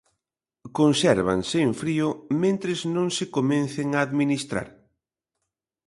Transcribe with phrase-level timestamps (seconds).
[0.79, 2.09] Consérvanse en frío
[2.43, 4.67] mentres non se comecen a administrar.